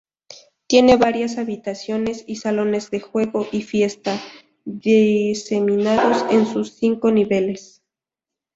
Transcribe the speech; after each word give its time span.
Tiene 0.65 0.97
varias 0.97 1.37
habitaciones 1.37 2.23
y 2.25 2.37
salones 2.37 2.89
de 2.89 3.01
juego 3.01 3.47
y 3.51 3.61
fiesta, 3.61 4.19
diseminados 4.65 6.25
en 6.31 6.47
sus 6.47 6.73
cinco 6.73 7.11
niveles. 7.11 7.83